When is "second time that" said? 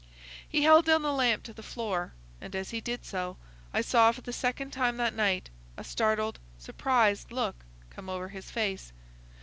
4.33-5.13